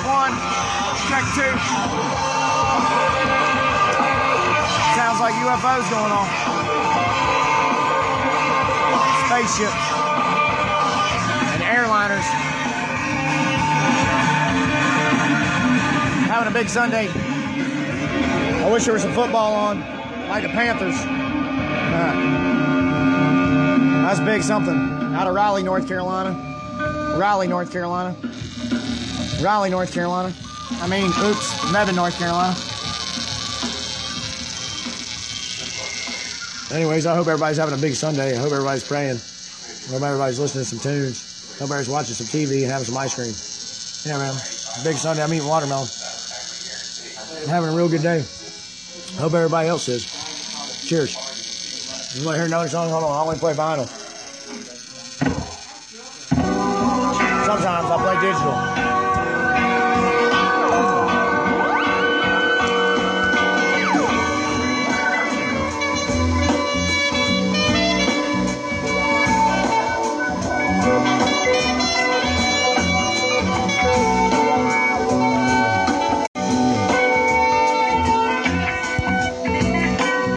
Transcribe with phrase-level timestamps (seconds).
[0.00, 0.32] one.
[1.12, 1.52] Check two.
[4.96, 6.26] Sounds like UFOs going on.
[9.26, 9.84] Spaceships
[11.52, 12.24] and airliners.
[16.28, 17.08] Having a big Sunday.
[18.64, 19.80] I wish there was some football on,
[20.28, 20.94] like the Panthers.
[20.94, 22.12] Uh,
[24.06, 24.74] that's big something.
[25.14, 26.34] Out of Raleigh, North Carolina.
[27.18, 28.16] Raleigh, North Carolina.
[29.42, 30.32] Raleigh, North Carolina.
[30.80, 32.54] I mean, oops, Mebane, North Carolina.
[36.72, 38.36] Anyways, I hope everybody's having a big Sunday.
[38.36, 39.16] I hope everybody's praying.
[39.16, 41.54] I hope everybody's listening to some tunes.
[41.56, 43.34] I hope everybody's watching some TV and having some ice cream.
[44.06, 44.34] Yeah, man.
[44.84, 45.22] Big Sunday.
[45.22, 45.88] I'm eating watermelon.
[47.42, 48.18] I'm having a real good day.
[48.18, 50.06] I hope everybody else is.
[50.86, 51.14] Cheers.
[52.16, 52.88] You want to hear another song?
[52.90, 53.12] Hold on.
[53.12, 53.88] I only play vinyl.
[57.44, 58.91] Sometimes I play digital.